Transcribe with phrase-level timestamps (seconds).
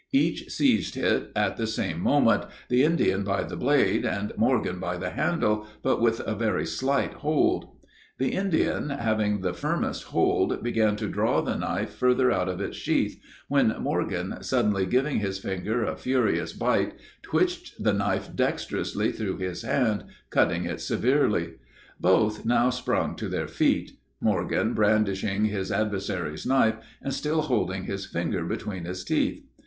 [0.13, 4.97] Each seized it at the same moment, the Indian by the blade, and Morgan by
[4.97, 7.65] the handle, but with a very slight hold.
[8.17, 11.93] [Illustration: THE LAST SHOT.] The Indian, having the firmest hold, began to draw the knife
[11.93, 17.75] further out of its sheath, when Morgan, suddenly giving his finger a furious bite, twitched
[17.83, 21.57] the knife dexterously through his hand, cutting it severely.
[21.99, 28.07] Both now sprung to their feet, Morgan brandishing his adversary's knife, and still holding his
[28.07, 29.43] finger between his teeth.